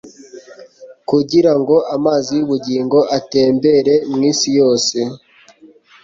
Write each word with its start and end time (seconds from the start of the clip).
kugira 1.09 1.51
ngo 1.59 1.75
amazi 1.95 2.29
y'ubugingo 2.39 2.99
atembere 3.17 3.93
mu 4.11 4.19
isi 4.31 4.49
yose. 4.59 4.97